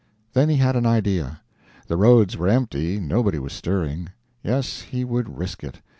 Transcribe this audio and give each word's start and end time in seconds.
Then 0.33 0.49
he 0.49 0.55
had 0.55 0.75
an 0.75 0.87
idea. 0.87 1.41
The 1.85 1.95
roads 1.95 2.35
were 2.35 2.47
empty, 2.47 2.99
nobody 2.99 3.37
was 3.37 3.53
stirring. 3.53 4.09
Yes, 4.43 4.81
he 4.81 5.05
would 5.05 5.37
risk 5.37 5.63
it. 5.63 5.79